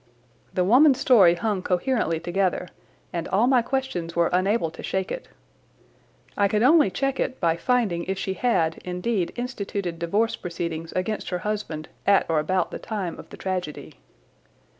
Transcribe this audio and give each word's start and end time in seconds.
The 0.55 0.63
woman's 0.63 0.99
story 0.99 1.35
hung 1.35 1.61
coherently 1.61 2.19
together, 2.19 2.69
and 3.13 3.27
all 3.27 3.45
my 3.45 3.61
questions 3.61 4.15
were 4.15 4.31
unable 4.33 4.71
to 4.71 4.81
shake 4.81 5.11
it. 5.11 5.27
I 6.35 6.47
could 6.47 6.63
only 6.63 6.89
check 6.89 7.19
it 7.19 7.39
by 7.39 7.55
finding 7.55 8.05
if 8.05 8.17
she 8.17 8.33
had, 8.33 8.79
indeed, 8.83 9.31
instituted 9.35 9.99
divorce 9.99 10.35
proceedings 10.35 10.91
against 10.93 11.29
her 11.29 11.37
husband 11.45 11.87
at 12.07 12.27
or 12.31 12.39
about 12.39 12.71
the 12.71 12.79
time 12.79 13.19
of 13.19 13.29
the 13.29 13.37
tragedy. 13.37 13.99